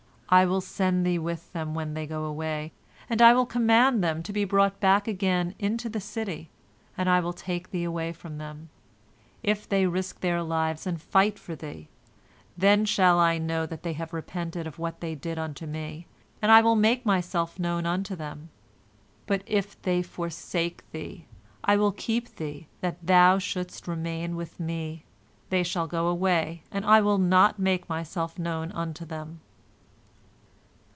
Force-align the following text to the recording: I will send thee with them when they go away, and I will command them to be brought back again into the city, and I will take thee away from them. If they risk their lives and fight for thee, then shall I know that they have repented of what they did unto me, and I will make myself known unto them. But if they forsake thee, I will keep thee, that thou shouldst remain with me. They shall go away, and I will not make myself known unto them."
I 0.33 0.45
will 0.45 0.61
send 0.61 1.05
thee 1.05 1.19
with 1.19 1.51
them 1.51 1.73
when 1.73 1.93
they 1.93 2.07
go 2.07 2.23
away, 2.23 2.71
and 3.09 3.21
I 3.21 3.33
will 3.33 3.45
command 3.45 4.01
them 4.01 4.23
to 4.23 4.31
be 4.31 4.45
brought 4.45 4.79
back 4.79 5.05
again 5.05 5.55
into 5.59 5.89
the 5.89 5.99
city, 5.99 6.49
and 6.97 7.09
I 7.09 7.19
will 7.19 7.33
take 7.33 7.71
thee 7.71 7.83
away 7.83 8.13
from 8.13 8.37
them. 8.37 8.69
If 9.43 9.67
they 9.67 9.85
risk 9.85 10.21
their 10.21 10.41
lives 10.41 10.87
and 10.87 11.01
fight 11.01 11.37
for 11.37 11.53
thee, 11.53 11.89
then 12.57 12.85
shall 12.85 13.19
I 13.19 13.39
know 13.39 13.65
that 13.65 13.83
they 13.83 13.91
have 13.91 14.13
repented 14.13 14.65
of 14.67 14.79
what 14.79 15.01
they 15.01 15.15
did 15.15 15.37
unto 15.37 15.65
me, 15.65 16.07
and 16.41 16.49
I 16.49 16.61
will 16.61 16.77
make 16.77 17.05
myself 17.05 17.59
known 17.59 17.85
unto 17.85 18.15
them. 18.15 18.47
But 19.27 19.43
if 19.45 19.81
they 19.81 20.01
forsake 20.01 20.89
thee, 20.93 21.25
I 21.65 21.75
will 21.75 21.91
keep 21.91 22.37
thee, 22.37 22.67
that 22.79 23.05
thou 23.05 23.37
shouldst 23.37 23.85
remain 23.85 24.37
with 24.37 24.61
me. 24.61 25.03
They 25.49 25.63
shall 25.63 25.87
go 25.87 26.07
away, 26.07 26.63
and 26.71 26.85
I 26.85 27.01
will 27.01 27.17
not 27.17 27.59
make 27.59 27.89
myself 27.89 28.39
known 28.39 28.71
unto 28.71 29.03
them." 29.03 29.41